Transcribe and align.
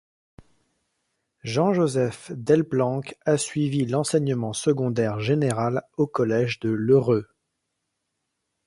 Jean-Joseph 1.43 2.31
Delplancq 2.33 3.19
a 3.27 3.37
suivi 3.37 3.85
l'enseignement 3.85 4.51
secondaire 4.51 5.19
général 5.19 5.83
au 5.95 6.07
collège 6.07 6.59
de 6.59 6.71
Le 6.71 6.97
Rœulx. 6.97 7.27